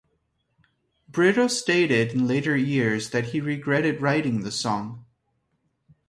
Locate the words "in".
2.13-2.25